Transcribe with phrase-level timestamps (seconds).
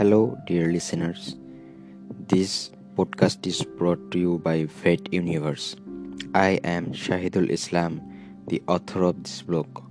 [0.00, 1.36] Hello, dear listeners.
[2.26, 5.76] This podcast is brought to you by Fate Universe.
[6.34, 8.00] I am Shahidul Islam,
[8.46, 9.82] the author of this blog.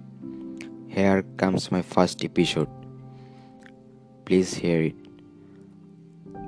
[0.88, 2.68] Here comes my first episode.
[4.26, 4.96] Please hear it.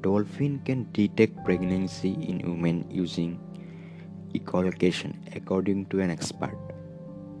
[0.00, 3.40] Dolphin can detect pregnancy in women using
[4.32, 6.56] echolocation according to an expert.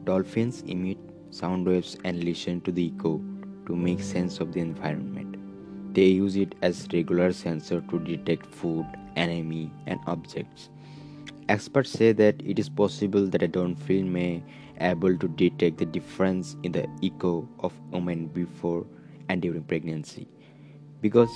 [0.02, 0.98] Dolphins emit
[1.30, 3.22] sound waves and listen to the echo
[3.66, 5.36] to make sense of the environment.
[5.94, 10.68] They use it as regular sensor to detect food, enemy and objects.
[11.48, 14.42] Experts say that it is possible that a dolphin may
[14.80, 18.86] able to detect the difference in the echo of women before
[19.28, 20.28] and during pregnancy
[21.00, 21.30] because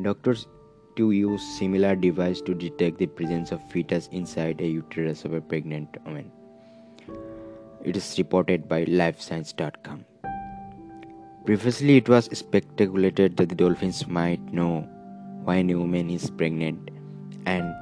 [0.00, 0.46] doctors
[0.96, 5.40] to use similar device to detect the presence of fetus inside a uterus of a
[5.40, 6.30] pregnant woman.
[7.84, 10.04] It is reported by LiveScience.com.
[11.44, 14.80] Previously, it was speculated that the dolphins might know
[15.44, 16.90] when a woman is pregnant,
[17.46, 17.74] and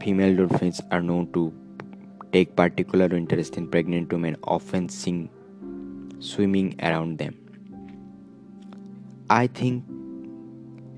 [0.00, 1.52] female dolphins are known to
[2.32, 5.30] take particular interest in pregnant women, often seen
[6.20, 7.36] swimming around them.
[9.28, 9.84] I think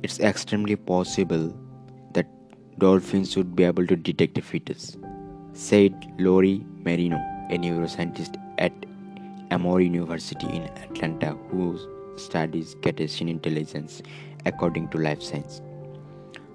[0.03, 1.55] it's extremely possible
[2.15, 2.27] that
[2.79, 4.97] dolphins would be able to detect a fetus,
[5.53, 7.17] said Lori Marino,
[7.51, 8.73] a neuroscientist at
[9.51, 11.79] Emory University in Atlanta who
[12.17, 14.03] studies cetacean intelligence
[14.47, 15.61] according to Live Science.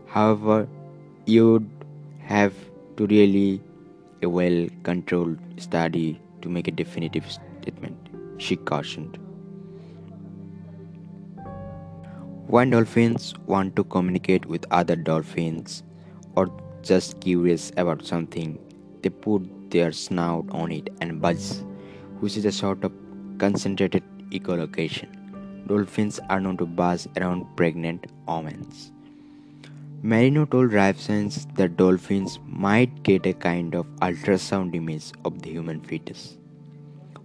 [0.07, 0.67] However,
[1.25, 1.69] you'd
[2.27, 2.53] have
[2.97, 3.61] to really
[4.21, 9.17] a well controlled study to make a definitive statement, she cautioned.
[12.47, 15.83] When dolphins want to communicate with other dolphins
[16.35, 16.49] or
[16.81, 18.57] just curious about something,
[19.01, 21.63] they put their snout on it and buzz,
[22.19, 22.91] which is a sort of
[23.37, 25.67] concentrated echolocation.
[25.67, 28.65] Dolphins are known to buzz around pregnant women.
[30.03, 35.81] Marino told Science that dolphins might get a kind of ultrasound image of the human
[35.81, 36.37] fetus.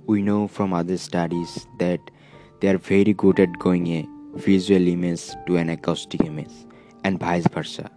[0.07, 2.01] We know from other studies that
[2.61, 6.53] they are very good at going a visual image to an acoustic image,
[7.05, 7.91] and vice versa,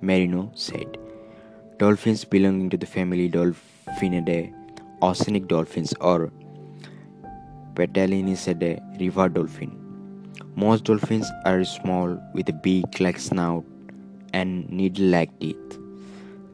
[0.00, 0.96] Marino said.
[1.78, 4.54] Dolphins belonging to the family Delphinidae,
[5.02, 6.30] oceanic dolphins, or
[7.74, 9.76] Petalinidae river dolphin.
[10.54, 13.64] Most dolphins are small with a beak like snout
[14.32, 15.78] and needle-like teeth.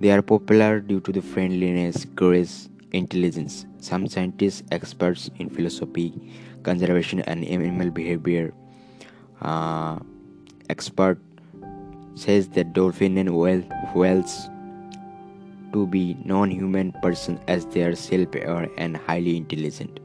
[0.01, 3.67] They are popular due to the friendliness, grace, intelligence.
[3.79, 6.13] Some scientists, experts in philosophy,
[6.63, 8.53] conservation, and animal behavior,
[9.41, 9.99] uh,
[10.71, 11.19] expert
[12.15, 13.63] says that dolphin and whale,
[13.95, 14.49] whales
[15.73, 20.01] to be non-human person as they are self-aware and highly intelligent.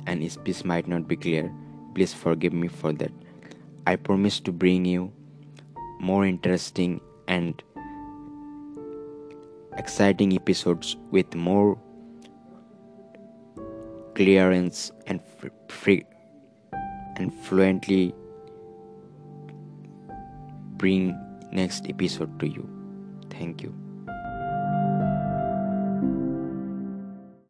[0.07, 1.53] and speech might not be clear.
[1.95, 3.13] Please forgive me for that.
[3.87, 5.13] I promise to bring you
[6.01, 7.63] more interesting and
[9.77, 11.79] exciting episodes with more
[14.15, 15.21] clearance and
[15.69, 16.05] free
[17.17, 18.15] and fluently
[20.77, 21.17] bring
[21.53, 22.69] next episode to you.
[23.31, 23.90] Thank you.